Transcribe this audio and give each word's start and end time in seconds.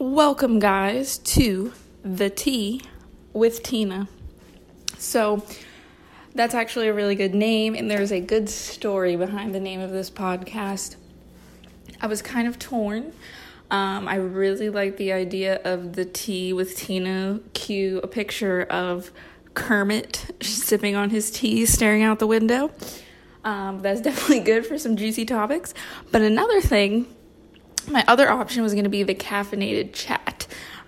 Welcome, 0.00 0.60
guys, 0.60 1.18
to 1.18 1.72
The 2.04 2.30
Tea 2.30 2.82
with 3.32 3.64
Tina. 3.64 4.06
So, 4.96 5.44
that's 6.36 6.54
actually 6.54 6.86
a 6.86 6.94
really 6.94 7.16
good 7.16 7.34
name, 7.34 7.74
and 7.74 7.90
there's 7.90 8.12
a 8.12 8.20
good 8.20 8.48
story 8.48 9.16
behind 9.16 9.56
the 9.56 9.58
name 9.58 9.80
of 9.80 9.90
this 9.90 10.08
podcast. 10.08 10.94
I 12.00 12.06
was 12.06 12.22
kind 12.22 12.46
of 12.46 12.60
torn. 12.60 13.12
Um, 13.72 14.06
I 14.06 14.14
really 14.14 14.68
like 14.70 14.98
the 14.98 15.10
idea 15.12 15.60
of 15.64 15.94
the 15.94 16.04
tea 16.04 16.52
with 16.52 16.76
Tina. 16.76 17.40
Cue 17.54 17.98
a 17.98 18.06
picture 18.06 18.62
of 18.62 19.10
Kermit 19.54 20.30
sipping 20.40 20.94
on 20.94 21.10
his 21.10 21.28
tea, 21.32 21.66
staring 21.66 22.04
out 22.04 22.20
the 22.20 22.28
window. 22.28 22.70
Um, 23.42 23.82
that's 23.82 24.00
definitely 24.02 24.44
good 24.44 24.64
for 24.64 24.78
some 24.78 24.94
juicy 24.94 25.24
topics. 25.24 25.74
But 26.12 26.22
another 26.22 26.60
thing, 26.60 27.12
my 27.90 28.04
other 28.06 28.30
option 28.30 28.62
was 28.62 28.72
going 28.72 28.84
to 28.84 28.90
be 28.90 29.02
the 29.02 29.14
caffeinated 29.14 29.92
chat. 29.92 30.46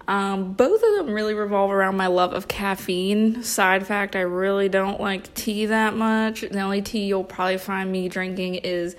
Um, 0.08 0.54
both 0.54 0.82
of 0.82 0.96
them 0.96 1.14
really 1.14 1.34
revolve 1.34 1.70
around 1.70 1.96
my 1.96 2.08
love 2.08 2.32
of 2.32 2.48
caffeine. 2.48 3.44
Side 3.44 3.86
fact, 3.86 4.16
I 4.16 4.22
really 4.22 4.68
don't 4.68 5.00
like 5.00 5.32
tea 5.34 5.66
that 5.66 5.94
much. 5.94 6.40
The 6.40 6.60
only 6.60 6.82
tea 6.82 7.04
you'll 7.04 7.22
probably 7.22 7.58
find 7.58 7.92
me 7.92 8.08
drinking 8.08 8.56
is 8.56 8.96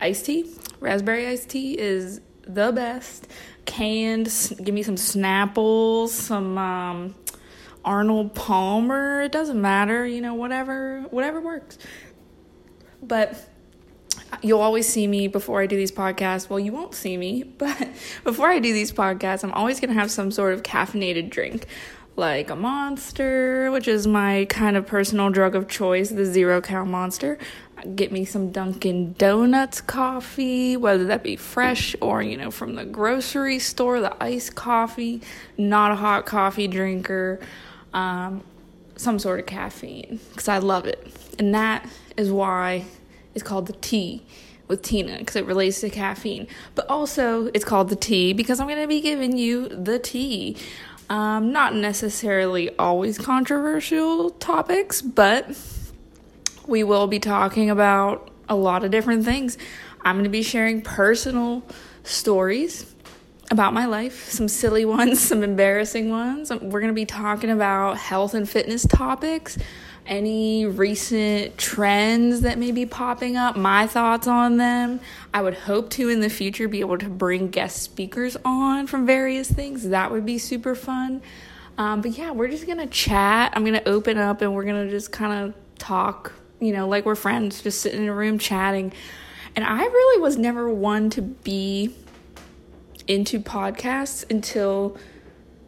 iced 0.00 0.26
tea. 0.26 0.54
Raspberry 0.80 1.26
iced 1.26 1.48
tea 1.48 1.78
is 1.78 2.20
the 2.42 2.72
best. 2.72 3.26
Canned, 3.64 4.26
give 4.62 4.74
me 4.74 4.82
some 4.82 4.96
Snapples, 4.96 6.08
some 6.08 6.58
um, 6.58 7.14
Arnold 7.84 8.34
Palmer. 8.34 9.22
It 9.22 9.32
doesn't 9.32 9.60
matter, 9.60 10.04
you 10.06 10.20
know, 10.20 10.34
whatever, 10.34 11.02
whatever 11.10 11.40
works. 11.40 11.78
But 13.02 13.49
you'll 14.42 14.60
always 14.60 14.88
see 14.88 15.06
me 15.06 15.28
before 15.28 15.60
I 15.60 15.66
do 15.66 15.76
these 15.76 15.92
podcasts. 15.92 16.48
Well, 16.48 16.58
you 16.58 16.72
won't 16.72 16.94
see 16.94 17.16
me, 17.16 17.42
but 17.42 17.88
before 18.24 18.48
I 18.48 18.58
do 18.58 18.72
these 18.72 18.92
podcasts, 18.92 19.44
I'm 19.44 19.52
always 19.52 19.80
going 19.80 19.88
to 19.88 19.94
have 19.94 20.10
some 20.10 20.30
sort 20.30 20.54
of 20.54 20.62
caffeinated 20.62 21.30
drink, 21.30 21.66
like 22.16 22.50
a 22.50 22.56
monster, 22.56 23.70
which 23.70 23.88
is 23.88 24.06
my 24.06 24.46
kind 24.48 24.76
of 24.76 24.86
personal 24.86 25.30
drug 25.30 25.54
of 25.54 25.68
choice, 25.68 26.10
the 26.10 26.24
zero 26.24 26.60
cal 26.60 26.84
monster. 26.84 27.38
Get 27.94 28.12
me 28.12 28.26
some 28.26 28.50
Dunkin' 28.50 29.14
Donuts 29.14 29.80
coffee, 29.80 30.76
whether 30.76 31.04
that 31.06 31.22
be 31.22 31.36
fresh 31.36 31.96
or, 32.02 32.22
you 32.22 32.36
know, 32.36 32.50
from 32.50 32.74
the 32.74 32.84
grocery 32.84 33.58
store, 33.58 34.00
the 34.00 34.22
iced 34.22 34.54
coffee, 34.54 35.22
not 35.56 35.92
a 35.92 35.94
hot 35.94 36.26
coffee 36.26 36.68
drinker, 36.68 37.40
um, 37.94 38.42
some 38.96 39.18
sort 39.18 39.40
of 39.40 39.46
caffeine, 39.46 40.20
because 40.28 40.46
I 40.46 40.58
love 40.58 40.84
it. 40.84 41.10
And 41.38 41.54
that 41.54 41.88
is 42.18 42.30
why 42.30 42.84
it's 43.34 43.42
called 43.42 43.66
the 43.66 43.72
tea 43.74 44.22
with 44.68 44.82
Tina 44.82 45.18
because 45.18 45.36
it 45.36 45.46
relates 45.46 45.80
to 45.80 45.90
caffeine. 45.90 46.46
But 46.74 46.88
also, 46.88 47.46
it's 47.46 47.64
called 47.64 47.88
the 47.88 47.96
tea 47.96 48.32
because 48.32 48.60
I'm 48.60 48.68
going 48.68 48.80
to 48.80 48.86
be 48.86 49.00
giving 49.00 49.36
you 49.36 49.68
the 49.68 49.98
tea. 49.98 50.56
Um, 51.08 51.50
not 51.50 51.74
necessarily 51.74 52.76
always 52.78 53.18
controversial 53.18 54.30
topics, 54.30 55.02
but 55.02 55.58
we 56.66 56.84
will 56.84 57.08
be 57.08 57.18
talking 57.18 57.68
about 57.68 58.30
a 58.48 58.54
lot 58.54 58.84
of 58.84 58.92
different 58.92 59.24
things. 59.24 59.58
I'm 60.02 60.14
going 60.14 60.24
to 60.24 60.30
be 60.30 60.42
sharing 60.42 60.82
personal 60.82 61.64
stories 62.04 62.94
about 63.50 63.74
my 63.74 63.86
life, 63.86 64.30
some 64.30 64.48
silly 64.48 64.84
ones, 64.86 65.20
some 65.20 65.42
embarrassing 65.42 66.10
ones. 66.10 66.50
We're 66.50 66.80
going 66.80 66.88
to 66.88 66.92
be 66.92 67.06
talking 67.06 67.50
about 67.50 67.98
health 67.98 68.34
and 68.34 68.48
fitness 68.48 68.86
topics 68.86 69.58
any 70.10 70.66
recent 70.66 71.56
trends 71.56 72.40
that 72.40 72.58
may 72.58 72.72
be 72.72 72.84
popping 72.84 73.36
up, 73.36 73.56
my 73.56 73.86
thoughts 73.86 74.26
on 74.26 74.56
them. 74.56 75.00
I 75.32 75.40
would 75.40 75.54
hope 75.54 75.88
to 75.90 76.08
in 76.08 76.20
the 76.20 76.28
future 76.28 76.66
be 76.66 76.80
able 76.80 76.98
to 76.98 77.08
bring 77.08 77.48
guest 77.48 77.82
speakers 77.82 78.36
on 78.44 78.88
from 78.88 79.06
various 79.06 79.50
things. 79.50 79.88
That 79.88 80.10
would 80.10 80.26
be 80.26 80.38
super 80.38 80.74
fun. 80.74 81.22
Um, 81.78 82.02
but 82.02 82.18
yeah, 82.18 82.32
we're 82.32 82.48
just 82.48 82.66
gonna 82.66 82.88
chat. 82.88 83.52
I'm 83.54 83.64
gonna 83.64 83.82
open 83.86 84.18
up 84.18 84.42
and 84.42 84.52
we're 84.52 84.64
gonna 84.64 84.90
just 84.90 85.12
kind 85.12 85.44
of 85.44 85.54
talk, 85.78 86.32
you 86.58 86.72
know, 86.72 86.88
like 86.88 87.06
we're 87.06 87.14
friends, 87.14 87.62
just 87.62 87.80
sitting 87.80 88.02
in 88.02 88.08
a 88.08 88.14
room 88.14 88.38
chatting. 88.38 88.92
And 89.54 89.64
I 89.64 89.82
really 89.82 90.20
was 90.20 90.36
never 90.36 90.68
one 90.68 91.10
to 91.10 91.22
be 91.22 91.94
into 93.06 93.40
podcasts 93.40 94.28
until 94.30 94.96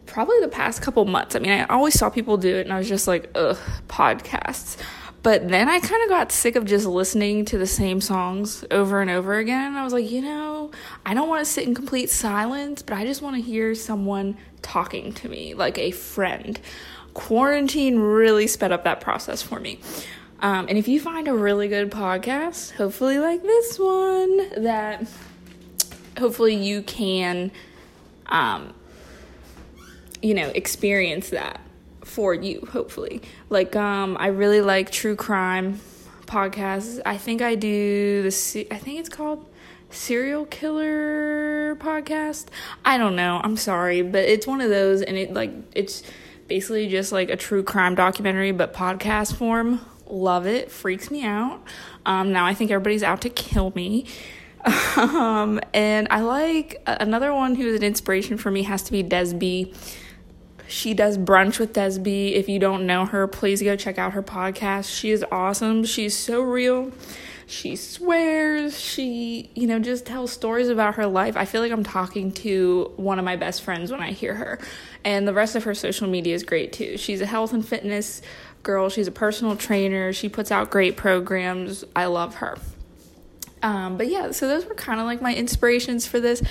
probably 0.06 0.40
the 0.40 0.48
past 0.48 0.82
couple 0.82 1.04
months. 1.04 1.34
I 1.34 1.38
mean, 1.38 1.52
I 1.52 1.64
always 1.64 1.94
saw 1.94 2.10
people 2.10 2.36
do 2.36 2.56
it 2.56 2.62
and 2.62 2.72
I 2.72 2.78
was 2.78 2.88
just 2.88 3.08
like, 3.08 3.30
ugh, 3.34 3.58
podcasts. 3.88 4.76
But 5.22 5.48
then 5.48 5.68
I 5.68 5.78
kind 5.78 6.02
of 6.02 6.08
got 6.08 6.32
sick 6.32 6.56
of 6.56 6.64
just 6.64 6.84
listening 6.84 7.44
to 7.46 7.58
the 7.58 7.66
same 7.66 8.00
songs 8.00 8.64
over 8.72 9.00
and 9.00 9.08
over 9.08 9.38
again. 9.38 9.76
I 9.76 9.84
was 9.84 9.92
like, 9.92 10.10
you 10.10 10.20
know, 10.20 10.72
I 11.06 11.14
don't 11.14 11.28
want 11.28 11.44
to 11.46 11.50
sit 11.50 11.66
in 11.66 11.74
complete 11.74 12.10
silence, 12.10 12.82
but 12.82 12.96
I 12.96 13.04
just 13.06 13.22
want 13.22 13.36
to 13.36 13.42
hear 13.42 13.74
someone 13.76 14.36
talking 14.62 15.12
to 15.14 15.28
me 15.28 15.54
like 15.54 15.78
a 15.78 15.92
friend. 15.92 16.58
Quarantine 17.14 17.98
really 18.00 18.48
sped 18.48 18.72
up 18.72 18.82
that 18.84 19.00
process 19.00 19.42
for 19.42 19.60
me. 19.60 19.78
Um, 20.40 20.66
and 20.68 20.76
if 20.76 20.88
you 20.88 20.98
find 20.98 21.28
a 21.28 21.34
really 21.34 21.68
good 21.68 21.92
podcast, 21.92 22.72
hopefully 22.72 23.20
like 23.20 23.42
this 23.42 23.78
one, 23.78 24.64
that 24.64 25.06
hopefully 26.18 26.54
you 26.54 26.82
can 26.82 27.50
um, 28.26 28.74
you 30.22 30.34
know, 30.34 30.48
experience 30.54 31.30
that 31.30 31.60
for 32.02 32.32
you, 32.32 32.66
hopefully. 32.70 33.20
Like, 33.50 33.76
um, 33.76 34.16
I 34.18 34.28
really 34.28 34.60
like 34.60 34.90
true 34.90 35.16
crime 35.16 35.80
podcasts. 36.26 37.00
I 37.04 37.16
think 37.18 37.42
I 37.42 37.56
do 37.56 38.22
the, 38.22 38.66
I 38.70 38.78
think 38.78 39.00
it's 39.00 39.08
called 39.08 39.48
serial 39.90 40.46
killer 40.46 41.76
podcast. 41.76 42.46
I 42.84 42.96
don't 42.98 43.16
know. 43.16 43.40
I'm 43.42 43.56
sorry, 43.56 44.02
but 44.02 44.24
it's 44.24 44.46
one 44.46 44.60
of 44.60 44.70
those, 44.70 45.02
and 45.02 45.16
it 45.16 45.34
like 45.34 45.52
it's 45.74 46.02
basically 46.48 46.88
just 46.88 47.12
like 47.12 47.28
a 47.28 47.36
true 47.36 47.62
crime 47.62 47.94
documentary, 47.94 48.52
but 48.52 48.72
podcast 48.72 49.34
form. 49.36 49.80
Love 50.06 50.46
it. 50.46 50.70
Freaks 50.70 51.10
me 51.10 51.24
out. 51.24 51.62
Um, 52.04 52.32
now 52.32 52.46
I 52.46 52.54
think 52.54 52.70
everybody's 52.70 53.02
out 53.02 53.22
to 53.22 53.30
kill 53.30 53.72
me. 53.74 54.06
Um, 54.64 55.60
and 55.72 56.06
I 56.10 56.20
like 56.20 56.82
another 56.86 57.34
one 57.34 57.54
who 57.54 57.66
is 57.66 57.76
an 57.76 57.82
inspiration 57.82 58.36
for 58.36 58.50
me 58.50 58.62
has 58.64 58.82
to 58.84 58.92
be 58.92 59.02
Desby. 59.02 59.74
She 60.68 60.94
does 60.94 61.18
brunch 61.18 61.58
with 61.58 61.72
Desby. 61.72 62.32
If 62.32 62.48
you 62.48 62.58
don't 62.58 62.86
know 62.86 63.04
her, 63.04 63.26
please 63.26 63.62
go 63.62 63.76
check 63.76 63.98
out 63.98 64.12
her 64.12 64.22
podcast. 64.22 64.94
She 64.94 65.10
is 65.10 65.24
awesome. 65.30 65.84
She's 65.84 66.16
so 66.16 66.40
real. 66.40 66.92
She 67.46 67.76
swears. 67.76 68.80
She, 68.80 69.50
you 69.54 69.66
know, 69.66 69.78
just 69.78 70.06
tells 70.06 70.32
stories 70.32 70.68
about 70.68 70.94
her 70.94 71.06
life. 71.06 71.36
I 71.36 71.44
feel 71.44 71.60
like 71.60 71.72
I'm 71.72 71.84
talking 71.84 72.32
to 72.32 72.92
one 72.96 73.18
of 73.18 73.24
my 73.24 73.36
best 73.36 73.62
friends 73.62 73.90
when 73.90 74.00
I 74.00 74.12
hear 74.12 74.34
her. 74.34 74.58
And 75.04 75.28
the 75.28 75.34
rest 75.34 75.56
of 75.56 75.64
her 75.64 75.74
social 75.74 76.08
media 76.08 76.34
is 76.34 76.44
great 76.44 76.72
too. 76.72 76.96
She's 76.96 77.20
a 77.20 77.26
health 77.26 77.52
and 77.52 77.66
fitness 77.66 78.22
girl. 78.62 78.88
She's 78.88 79.08
a 79.08 79.12
personal 79.12 79.56
trainer. 79.56 80.12
She 80.12 80.28
puts 80.28 80.50
out 80.50 80.70
great 80.70 80.96
programs. 80.96 81.84
I 81.94 82.06
love 82.06 82.36
her. 82.36 82.56
Um, 83.62 83.96
but 83.96 84.08
yeah, 84.08 84.32
so 84.32 84.48
those 84.48 84.66
were 84.66 84.74
kind 84.74 85.00
of 85.00 85.06
like 85.06 85.22
my 85.22 85.34
inspirations 85.34 86.06
for 86.06 86.18
this. 86.20 86.42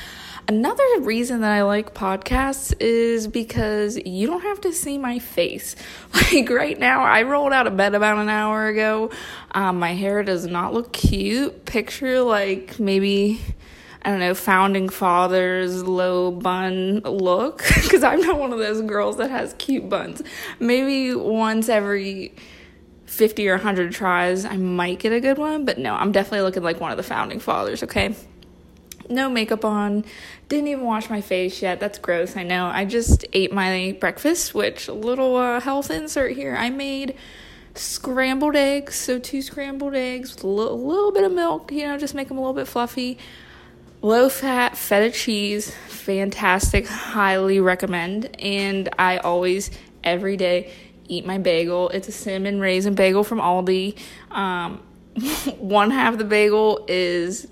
Another 0.47 0.83
reason 1.01 1.41
that 1.41 1.51
I 1.51 1.63
like 1.63 1.93
podcasts 1.93 2.73
is 2.79 3.27
because 3.27 3.97
you 4.05 4.27
don't 4.27 4.41
have 4.41 4.61
to 4.61 4.73
see 4.73 4.97
my 4.97 5.19
face. 5.19 5.75
Like 6.33 6.49
right 6.49 6.79
now, 6.79 7.03
I 7.03 7.23
rolled 7.23 7.51
out 7.51 7.67
of 7.67 7.75
bed 7.75 7.93
about 7.93 8.17
an 8.17 8.29
hour 8.29 8.67
ago. 8.67 9.11
Um, 9.51 9.79
my 9.79 9.93
hair 9.93 10.23
does 10.23 10.45
not 10.45 10.73
look 10.73 10.93
cute. 10.93 11.65
Picture 11.65 12.21
like 12.21 12.79
maybe. 12.79 13.41
I 14.03 14.09
don't 14.09 14.19
know, 14.19 14.33
founding 14.33 14.89
fathers 14.89 15.83
low 15.83 16.31
bun 16.31 17.01
look 17.01 17.57
because 17.83 18.03
I'm 18.03 18.19
not 18.21 18.39
one 18.39 18.51
of 18.51 18.57
those 18.57 18.81
girls 18.81 19.17
that 19.17 19.29
has 19.29 19.53
cute 19.59 19.89
buns. 19.89 20.23
Maybe 20.59 21.13
once 21.13 21.69
every 21.69 22.33
50 23.11 23.49
or 23.49 23.55
100 23.55 23.91
tries, 23.91 24.45
I 24.45 24.55
might 24.55 24.99
get 24.99 25.11
a 25.11 25.19
good 25.19 25.37
one, 25.37 25.65
but 25.65 25.77
no, 25.77 25.93
I'm 25.93 26.13
definitely 26.13 26.41
looking 26.41 26.63
like 26.63 26.79
one 26.79 26.91
of 26.91 26.97
the 26.97 27.03
founding 27.03 27.39
fathers, 27.39 27.83
okay? 27.83 28.15
no 29.11 29.29
makeup 29.29 29.65
on, 29.65 30.05
didn't 30.47 30.69
even 30.69 30.85
wash 30.85 31.09
my 31.09 31.21
face 31.21 31.61
yet. 31.61 31.79
That's 31.79 31.99
gross, 31.99 32.37
I 32.37 32.43
know. 32.43 32.67
I 32.67 32.85
just 32.85 33.25
ate 33.33 33.53
my 33.53 33.95
breakfast, 33.99 34.53
which 34.53 34.87
little 34.87 35.35
uh, 35.35 35.59
health 35.59 35.91
insert 35.91 36.31
here. 36.31 36.55
I 36.55 36.69
made 36.69 37.15
scrambled 37.75 38.55
eggs, 38.55 38.95
so 38.95 39.19
two 39.19 39.41
scrambled 39.41 39.93
eggs 39.93 40.35
with 40.35 40.43
a 40.43 40.47
little, 40.47 40.81
little 40.81 41.11
bit 41.11 41.23
of 41.23 41.33
milk, 41.33 41.71
you 41.71 41.83
know, 41.83 41.97
just 41.97 42.15
make 42.15 42.29
them 42.29 42.37
a 42.37 42.41
little 42.41 42.53
bit 42.53 42.67
fluffy. 42.67 43.17
Low 44.01 44.29
fat 44.29 44.77
feta 44.77 45.11
cheese, 45.11 45.75
fantastic, 45.87 46.87
highly 46.87 47.59
recommend. 47.59 48.35
And 48.41 48.89
I 48.97 49.17
always, 49.17 49.69
every 50.03 50.37
day, 50.37 50.73
eat 51.11 51.25
my 51.25 51.37
bagel. 51.37 51.89
It's 51.89 52.07
a 52.07 52.11
cinnamon 52.11 52.59
raisin 52.59 52.95
bagel 52.95 53.23
from 53.23 53.39
Aldi. 53.39 53.97
Um, 54.31 54.81
one 55.59 55.91
half 55.91 56.13
of 56.13 56.19
the 56.19 56.25
bagel 56.25 56.85
is 56.87 57.47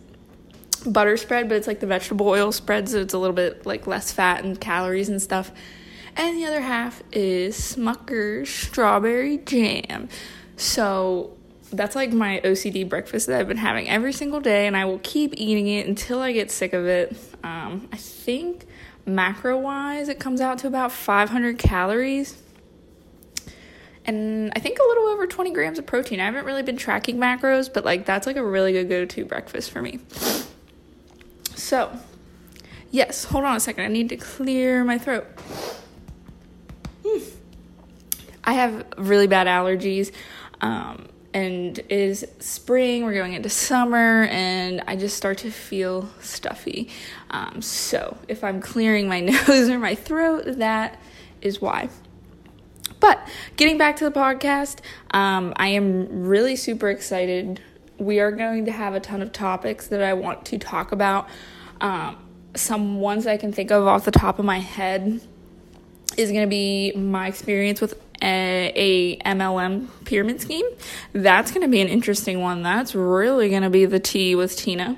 butter 0.85 1.17
spread, 1.17 1.49
but 1.49 1.57
it's 1.57 1.67
like 1.67 1.79
the 1.79 1.87
vegetable 1.87 2.27
oil 2.27 2.51
spread, 2.51 2.89
so 2.89 2.99
it's 2.99 3.13
a 3.13 3.17
little 3.17 3.35
bit 3.35 3.65
like 3.65 3.87
less 3.87 4.11
fat 4.11 4.43
and 4.43 4.59
calories 4.59 5.09
and 5.09 5.21
stuff. 5.21 5.51
And 6.15 6.37
the 6.37 6.45
other 6.45 6.61
half 6.61 7.03
is 7.11 7.55
Smucker's 7.55 8.49
strawberry 8.49 9.37
jam. 9.37 10.09
So 10.57 11.37
that's 11.71 11.95
like 11.95 12.11
my 12.11 12.41
OCD 12.43 12.87
breakfast 12.87 13.27
that 13.27 13.39
I've 13.39 13.47
been 13.47 13.57
having 13.57 13.89
every 13.89 14.13
single 14.13 14.39
day, 14.39 14.67
and 14.67 14.75
I 14.75 14.85
will 14.85 14.99
keep 14.99 15.33
eating 15.37 15.67
it 15.67 15.87
until 15.87 16.19
I 16.19 16.31
get 16.31 16.51
sick 16.51 16.73
of 16.73 16.85
it. 16.85 17.15
Um, 17.43 17.87
I 17.91 17.97
think 17.97 18.65
macro 19.05 19.57
wise, 19.57 20.09
it 20.09 20.19
comes 20.19 20.41
out 20.41 20.59
to 20.59 20.67
about 20.67 20.91
500 20.91 21.57
calories. 21.57 22.41
And 24.09 24.51
I 24.55 24.59
think 24.59 24.79
a 24.79 24.87
little 24.87 25.03
over 25.09 25.27
20 25.27 25.51
grams 25.51 25.77
of 25.77 25.85
protein. 25.85 26.19
I 26.19 26.25
haven't 26.25 26.45
really 26.45 26.63
been 26.63 26.77
tracking 26.77 27.17
macros, 27.17 27.71
but 27.71 27.85
like 27.85 28.07
that's 28.07 28.25
like 28.25 28.37
a 28.37 28.43
really 28.43 28.71
good 28.71 28.89
go 28.89 29.05
to 29.05 29.23
breakfast 29.23 29.69
for 29.69 29.83
me. 29.83 29.99
So, 31.53 31.95
yes, 32.89 33.25
hold 33.25 33.43
on 33.43 33.55
a 33.55 33.59
second. 33.59 33.83
I 33.83 33.87
need 33.87 34.09
to 34.09 34.17
clear 34.17 34.83
my 34.83 34.97
throat. 34.97 35.27
I 38.43 38.53
have 38.53 38.83
really 38.97 39.27
bad 39.27 39.45
allergies. 39.45 40.11
Um, 40.59 41.09
and 41.31 41.77
it 41.77 41.91
is 41.91 42.25
spring, 42.39 43.05
we're 43.05 43.13
going 43.13 43.33
into 43.33 43.49
summer, 43.49 44.23
and 44.31 44.81
I 44.87 44.95
just 44.95 45.17
start 45.17 45.37
to 45.39 45.51
feel 45.51 46.09
stuffy. 46.19 46.89
Um, 47.29 47.61
so, 47.61 48.17
if 48.27 48.43
I'm 48.43 48.59
clearing 48.59 49.07
my 49.07 49.19
nose 49.47 49.69
or 49.69 49.77
my 49.77 49.93
throat, 49.93 50.45
that 50.57 50.99
is 51.43 51.61
why. 51.61 51.89
But 52.99 53.25
getting 53.55 53.77
back 53.77 53.95
to 53.97 54.05
the 54.05 54.11
podcast, 54.11 54.79
um, 55.11 55.53
I 55.55 55.69
am 55.69 56.27
really 56.27 56.55
super 56.55 56.89
excited. 56.89 57.61
We 57.97 58.19
are 58.19 58.31
going 58.31 58.65
to 58.65 58.71
have 58.71 58.93
a 58.93 58.99
ton 58.99 59.21
of 59.21 59.31
topics 59.31 59.87
that 59.87 60.01
I 60.01 60.13
want 60.13 60.45
to 60.45 60.57
talk 60.57 60.91
about. 60.91 61.27
Um, 61.81 62.17
some 62.55 62.99
ones 62.99 63.27
I 63.27 63.37
can 63.37 63.51
think 63.53 63.71
of 63.71 63.87
off 63.87 64.05
the 64.05 64.11
top 64.11 64.39
of 64.39 64.45
my 64.45 64.59
head 64.59 65.21
is 66.17 66.31
going 66.31 66.43
to 66.43 66.49
be 66.49 66.91
my 66.93 67.27
experience 67.27 67.79
with 67.79 67.93
a, 68.21 68.71
a 68.75 69.17
MLM 69.19 69.87
pyramid 70.05 70.41
scheme. 70.41 70.65
That's 71.13 71.51
going 71.51 71.61
to 71.61 71.69
be 71.69 71.81
an 71.81 71.87
interesting 71.87 72.41
one. 72.41 72.63
That's 72.63 72.93
really 72.95 73.49
going 73.49 73.61
to 73.61 73.69
be 73.69 73.85
the 73.85 73.99
tea 73.99 74.35
with 74.35 74.57
Tina. 74.57 74.97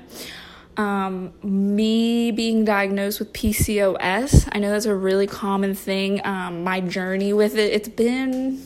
Um, 0.76 1.32
me 1.42 2.30
being 2.30 2.64
diagnosed 2.64 3.18
with 3.18 3.32
PCOS, 3.32 4.48
I 4.52 4.58
know 4.58 4.70
that's 4.70 4.86
a 4.86 4.94
really 4.94 5.26
common 5.26 5.74
thing. 5.74 6.24
Um, 6.24 6.64
my 6.64 6.80
journey 6.80 7.32
with 7.32 7.56
it, 7.56 7.72
it's 7.72 7.88
been 7.88 8.62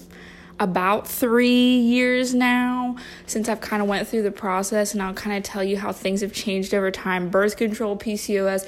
about 0.58 1.06
three 1.06 1.78
years 1.78 2.32
now 2.32 2.96
since 3.26 3.48
I've 3.48 3.60
kind 3.60 3.82
of 3.82 3.88
went 3.88 4.06
through 4.06 4.22
the 4.22 4.30
process, 4.30 4.94
and 4.94 5.02
I'll 5.02 5.14
kind 5.14 5.36
of 5.36 5.42
tell 5.42 5.64
you 5.64 5.78
how 5.78 5.92
things 5.92 6.20
have 6.20 6.32
changed 6.32 6.72
over 6.74 6.90
time. 6.90 7.28
Birth 7.28 7.56
control, 7.56 7.96
PCOS, 7.96 8.66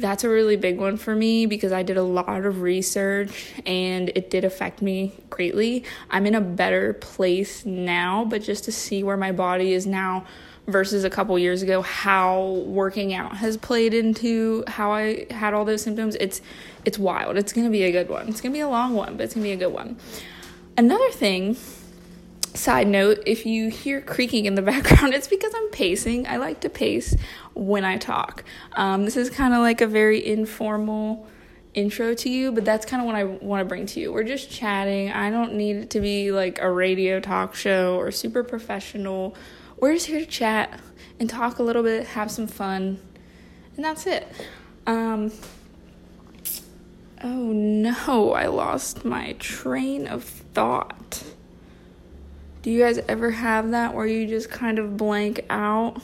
that's 0.00 0.24
a 0.24 0.28
really 0.30 0.56
big 0.56 0.78
one 0.78 0.96
for 0.96 1.14
me 1.14 1.44
because 1.44 1.72
I 1.72 1.82
did 1.82 1.98
a 1.98 2.02
lot 2.02 2.44
of 2.46 2.62
research 2.62 3.52
and 3.66 4.08
it 4.14 4.30
did 4.30 4.44
affect 4.44 4.80
me 4.80 5.12
greatly. 5.28 5.84
I'm 6.10 6.26
in 6.26 6.34
a 6.34 6.40
better 6.40 6.94
place 6.94 7.66
now, 7.66 8.24
but 8.24 8.42
just 8.42 8.64
to 8.64 8.72
see 8.72 9.02
where 9.02 9.18
my 9.18 9.32
body 9.32 9.74
is 9.74 9.86
now 9.86 10.24
versus 10.66 11.04
a 11.04 11.10
couple 11.10 11.38
years 11.38 11.62
ago, 11.62 11.82
how 11.82 12.62
working 12.66 13.12
out 13.12 13.36
has 13.38 13.56
played 13.56 13.94
into 13.94 14.64
how 14.66 14.92
I 14.92 15.26
had 15.30 15.54
all 15.54 15.64
those 15.64 15.82
symptoms, 15.82 16.16
it's 16.20 16.40
it's 16.84 16.98
wild. 16.98 17.36
It's 17.36 17.52
gonna 17.52 17.70
be 17.70 17.82
a 17.82 17.92
good 17.92 18.08
one. 18.08 18.28
It's 18.28 18.40
gonna 18.40 18.52
be 18.52 18.60
a 18.60 18.68
long 18.68 18.94
one, 18.94 19.16
but 19.16 19.24
it's 19.24 19.34
gonna 19.34 19.44
be 19.44 19.52
a 19.52 19.56
good 19.56 19.72
one. 19.72 19.96
Another 20.76 21.10
thing 21.10 21.56
Side 22.54 22.88
note, 22.88 23.22
if 23.26 23.46
you 23.46 23.70
hear 23.70 24.00
creaking 24.00 24.46
in 24.46 24.56
the 24.56 24.62
background, 24.72 25.14
it's 25.14 25.28
because 25.28 25.52
I'm 25.54 25.68
pacing. 25.68 26.26
I 26.26 26.38
like 26.38 26.60
to 26.60 26.68
pace 26.68 27.16
when 27.54 27.84
I 27.84 27.96
talk. 27.96 28.42
Um, 28.72 29.04
this 29.04 29.16
is 29.16 29.30
kind 29.30 29.54
of 29.54 29.60
like 29.60 29.80
a 29.80 29.86
very 29.86 30.26
informal 30.26 31.28
intro 31.74 32.12
to 32.14 32.28
you, 32.28 32.50
but 32.50 32.64
that's 32.64 32.84
kind 32.84 33.00
of 33.00 33.06
what 33.06 33.14
I 33.14 33.22
want 33.22 33.60
to 33.60 33.64
bring 33.64 33.86
to 33.86 34.00
you. 34.00 34.12
We're 34.12 34.24
just 34.24 34.50
chatting. 34.50 35.12
I 35.12 35.30
don't 35.30 35.54
need 35.54 35.76
it 35.76 35.90
to 35.90 36.00
be 36.00 36.32
like 36.32 36.60
a 36.60 36.70
radio 36.70 37.20
talk 37.20 37.54
show 37.54 37.96
or 37.96 38.10
super 38.10 38.42
professional. 38.42 39.36
We're 39.80 39.94
just 39.94 40.06
here 40.06 40.20
to 40.20 40.26
chat 40.26 40.78
and 41.18 41.30
talk 41.30 41.58
a 41.58 41.62
little 41.62 41.82
bit, 41.82 42.08
have 42.08 42.30
some 42.30 42.46
fun, 42.46 42.98
and 43.76 43.84
that's 43.84 44.06
it. 44.06 44.30
Um, 44.86 45.32
oh 47.24 47.52
no, 47.52 48.34
I 48.34 48.48
lost 48.48 49.06
my 49.06 49.32
train 49.38 50.06
of 50.06 50.22
thought. 50.22 51.24
Do 52.60 52.70
you 52.70 52.78
guys 52.78 52.98
ever 53.08 53.30
have 53.30 53.70
that 53.70 53.94
where 53.94 54.04
you 54.04 54.26
just 54.26 54.50
kind 54.50 54.78
of 54.78 54.98
blank 54.98 55.46
out? 55.48 56.02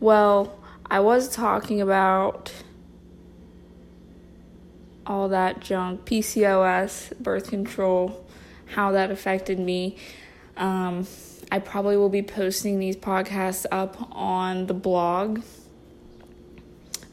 Well, 0.00 0.58
I 0.90 1.00
was 1.00 1.28
talking 1.28 1.82
about 1.82 2.54
all 5.06 5.28
that 5.28 5.60
junk 5.60 6.06
PCOS, 6.06 7.18
birth 7.18 7.50
control, 7.50 8.24
how 8.64 8.92
that 8.92 9.10
affected 9.10 9.58
me. 9.58 9.98
Um, 10.56 11.06
I 11.52 11.58
probably 11.58 11.98
will 11.98 12.08
be 12.08 12.22
posting 12.22 12.78
these 12.78 12.96
podcasts 12.96 13.66
up 13.70 14.08
on 14.12 14.68
the 14.68 14.72
blog 14.72 15.42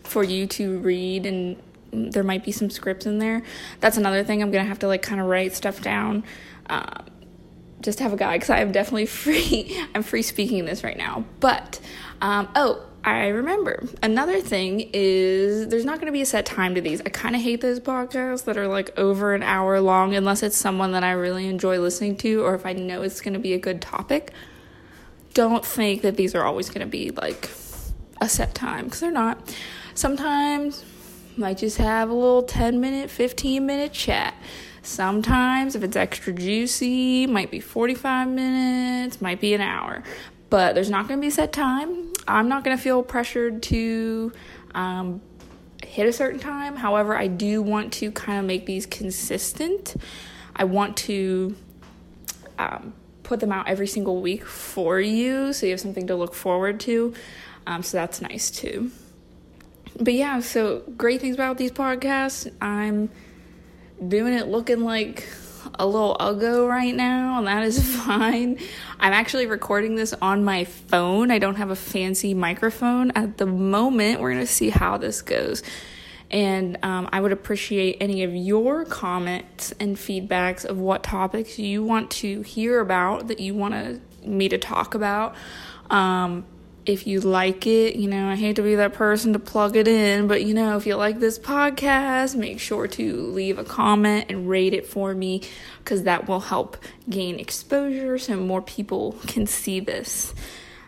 for 0.06 0.24
you 0.24 0.48
to 0.48 0.80
read 0.80 1.26
and 1.26 1.62
there 1.92 2.24
might 2.24 2.46
be 2.46 2.54
some 2.54 2.70
scripts 2.70 3.06
in 3.06 3.20
there. 3.20 3.44
That's 3.82 3.98
another 3.98 4.24
thing 4.24 4.42
I'm 4.42 4.50
gonna 4.50 4.64
have 4.64 4.80
to 4.80 4.88
like 4.88 5.02
kind 5.02 5.20
of 5.20 5.28
write 5.28 5.54
stuff 5.56 5.82
down. 5.82 6.24
Um, 6.70 7.04
just 7.82 8.00
have 8.00 8.14
a 8.14 8.16
guy 8.16 8.38
because 8.38 8.50
I 8.50 8.62
am 8.62 8.72
definitely 8.72 9.06
free. 9.08 9.78
I'm 9.94 10.04
free 10.04 10.22
speaking 10.22 10.64
this 10.64 10.86
right 10.86 10.98
now. 10.98 11.26
But, 11.42 11.82
um, 12.22 12.48
oh, 12.56 12.86
I 13.04 13.28
remember 13.28 13.88
another 14.04 14.42
thing 14.42 14.90
is 14.92 15.70
there's 15.70 15.86
not 15.86 15.96
going 15.96 16.08
to 16.08 16.12
be 16.12 16.22
a 16.22 16.26
set 16.26 16.46
time 16.46 16.76
to 16.76 16.82
these. 16.82 17.02
I 17.02 17.10
kind 17.10 17.36
of 17.36 17.42
hate 17.42 17.62
those 17.62 17.80
podcasts 17.80 18.44
that 18.44 18.58
are 18.58 18.68
like 18.68 18.98
over 19.00 19.34
an 19.34 19.42
hour 19.42 19.80
long 19.80 20.16
unless 20.16 20.44
it's 20.44 20.58
someone 20.58 20.92
that 20.92 21.04
I 21.04 21.12
really 21.12 21.48
enjoy 21.48 21.80
listening 21.80 22.18
to 22.18 22.44
or 22.44 22.56
if 22.56 22.66
I 22.66 22.74
know 22.74 23.02
it's 23.02 23.22
going 23.22 23.34
to 23.34 23.40
be 23.40 23.54
a 23.54 23.60
good 23.60 23.82
topic. 23.82 24.34
Don't 25.34 25.66
think 25.66 26.02
that 26.02 26.18
these 26.18 26.36
are 26.36 26.44
always 26.44 26.70
going 26.70 26.82
to 26.82 26.88
be 26.88 27.12
like 27.12 27.50
a 28.20 28.28
set 28.28 28.54
time 28.54 28.86
because 28.86 29.00
they're 29.00 29.12
not. 29.12 29.56
Sometimes 29.94 30.84
might 31.38 31.58
just 31.58 31.78
have 31.78 32.10
a 32.10 32.14
little 32.14 32.44
10 32.44 32.82
minute, 32.82 33.10
15 33.10 33.66
minute 33.66 33.94
chat. 33.94 34.34
Sometimes, 34.82 35.76
if 35.76 35.84
it's 35.84 35.96
extra 35.96 36.34
juicy, 36.34 37.28
might 37.28 37.52
be 37.52 37.60
45 37.60 38.28
minutes, 38.28 39.22
might 39.22 39.40
be 39.40 39.54
an 39.54 39.62
hour. 39.62 40.04
But 40.50 40.76
there's 40.76 40.90
not 40.90 41.08
going 41.08 41.20
to 41.20 41.22
be 41.22 41.28
a 41.28 41.32
set 41.32 41.54
time. 41.54 42.12
I'm 42.28 42.50
not 42.50 42.64
going 42.64 42.76
to 42.76 42.82
feel 42.82 43.04
pressured 43.04 43.62
to 43.64 44.32
um, 44.74 45.22
hit 45.84 46.08
a 46.08 46.14
certain 46.14 46.40
time. 46.40 46.76
However, 46.76 47.16
I 47.16 47.28
do 47.28 47.62
want 47.62 47.94
to 47.94 48.12
kind 48.12 48.40
of 48.40 48.46
make 48.46 48.66
these 48.66 48.86
consistent. 48.86 49.96
I 50.56 50.64
want 50.64 50.98
to 50.98 51.56
um, 52.58 52.94
put 53.24 53.40
them 53.40 53.52
out 53.52 53.68
every 53.68 53.88
single 53.88 54.22
week 54.22 54.46
for 54.46 55.00
you 55.00 55.54
so 55.54 55.66
you 55.66 55.72
have 55.74 55.80
something 55.80 56.08
to 56.08 56.16
look 56.16 56.34
forward 56.34 56.80
to. 56.82 57.14
Um, 57.68 57.84
so 57.84 57.98
that's 57.98 58.22
nice 58.22 58.50
too. 58.50 58.92
But 60.00 60.14
yeah, 60.14 60.40
so 60.40 60.84
great 60.98 61.22
things 61.22 61.36
about 61.36 61.58
these 61.58 61.72
podcasts. 61.72 62.52
I'm 62.62 63.10
doing 64.06 64.34
it 64.34 64.48
looking 64.48 64.82
like 64.82 65.28
a 65.76 65.86
little 65.86 66.16
uggo 66.20 66.68
right 66.68 66.96
now, 66.96 67.38
and 67.38 67.48
that 67.48 67.64
is 67.64 67.96
fine. 68.06 68.58
I'm 69.00 69.14
actually 69.14 69.46
recording 69.46 69.96
this 69.96 70.14
on 70.22 70.44
my 70.44 70.66
phone. 70.66 71.32
I 71.32 71.40
don't 71.40 71.56
have 71.56 71.70
a 71.70 71.76
fancy 71.76 72.34
microphone 72.34 73.12
at 73.12 73.38
the 73.38 73.46
moment. 73.46 74.22
We're 74.22 74.34
going 74.34 74.46
to 74.46 74.52
see 74.52 74.70
how 74.70 74.98
this 74.98 75.22
goes. 75.22 75.64
And 76.32 76.78
um, 76.84 77.10
I 77.12 77.22
would 77.22 77.32
appreciate 77.32 77.98
any 78.00 78.24
of 78.24 78.36
your 78.36 78.86
comments 78.86 79.74
and 79.80 79.96
feedbacks 79.96 80.64
of 80.64 80.78
what 80.78 81.04
topics 81.04 81.58
you 81.58 81.84
want 81.84 82.12
to 82.12 82.42
hear 82.44 82.80
about 82.80 83.30
that 83.30 83.40
you 83.40 83.56
want 83.56 83.74
to, 83.74 84.02
me 84.28 84.50
to 84.50 84.58
talk 84.58 84.94
about. 84.94 85.36
Um, 85.90 86.46
if 86.90 87.06
you 87.06 87.22
like 87.22 87.68
it, 87.68 87.96
you 87.96 88.08
know, 88.08 88.30
I 88.30 88.36
hate 88.36 88.56
to 88.56 88.64
be 88.64 88.76
that 88.76 88.94
person 88.94 89.34
to 89.34 89.40
plug 89.40 89.76
it 89.76 89.88
in, 89.88 90.28
but 90.28 90.44
you 90.44 90.56
know, 90.56 90.76
if 90.76 90.88
you 90.88 90.96
like 90.96 91.20
this 91.20 91.38
podcast, 91.38 92.36
make 92.36 92.60
sure 92.60 92.88
to 92.88 93.28
leave 93.28 93.60
a 93.60 93.64
comment 93.64 94.26
and 94.30 94.50
rate 94.50 94.74
it 94.74 94.88
for 94.88 95.14
me 95.14 95.44
because 95.78 96.04
that 96.04 96.28
will 96.28 96.40
help 96.40 96.78
gain 97.08 97.40
exposure 97.40 98.18
so 98.18 98.38
more 98.38 98.64
people 98.64 99.16
can 99.28 99.46
see 99.46 99.80
this. 99.80 100.34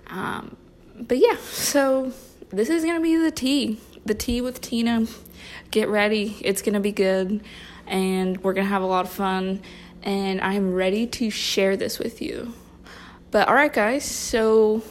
Um, 0.07 0.57
but 0.99 1.19
yeah, 1.19 1.37
so 1.37 2.11
this 2.49 2.69
is 2.69 2.83
gonna 2.83 2.99
be 2.99 3.15
the 3.15 3.31
tea, 3.31 3.79
the 4.03 4.15
tea 4.15 4.41
with 4.41 4.59
Tina. 4.59 5.05
Get 5.69 5.87
ready, 5.87 6.35
it's 6.41 6.63
gonna 6.63 6.79
be 6.79 6.91
good, 6.91 7.43
and 7.85 8.43
we're 8.43 8.53
gonna 8.53 8.67
have 8.67 8.81
a 8.81 8.87
lot 8.87 9.05
of 9.05 9.11
fun. 9.11 9.61
And 10.01 10.41
I'm 10.41 10.73
ready 10.73 11.05
to 11.05 11.29
share 11.29 11.77
this 11.77 11.99
with 11.99 12.23
you. 12.23 12.55
But 13.29 13.47
all 13.47 13.53
right, 13.53 13.71
guys, 13.71 14.03
so 14.03 14.81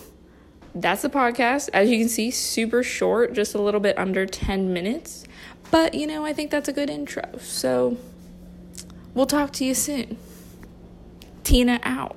that's 0.74 1.02
the 1.02 1.10
podcast. 1.10 1.68
As 1.72 1.90
you 1.90 1.98
can 1.98 2.08
see, 2.08 2.30
super 2.30 2.82
short, 2.82 3.32
just 3.32 3.54
a 3.54 3.60
little 3.60 3.80
bit 3.80 3.98
under 3.98 4.26
10 4.26 4.72
minutes. 4.72 5.24
But, 5.70 5.94
you 5.94 6.06
know, 6.06 6.24
I 6.24 6.32
think 6.32 6.50
that's 6.50 6.68
a 6.68 6.72
good 6.72 6.90
intro. 6.90 7.38
So, 7.38 7.96
we'll 9.14 9.26
talk 9.26 9.52
to 9.54 9.64
you 9.64 9.74
soon. 9.74 10.16
Tina 11.44 11.80
out. 11.82 12.16